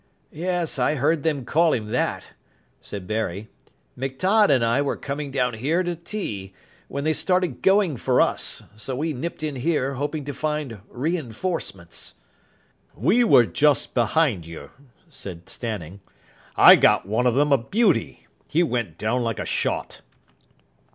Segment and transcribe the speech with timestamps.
[0.33, 2.33] "Yes, I heard them call him that,"
[2.81, 3.49] said Barry.
[3.95, 6.55] "McTodd and I were coming down here to tea,
[6.87, 12.15] when they started going for us, so we nipped in here, hoping to find reinforcements."
[12.95, 14.71] "We were just behind you,"
[15.07, 16.01] said Stanning.
[16.55, 18.25] "I got one of them a beauty.
[18.47, 20.01] He went down like a shot."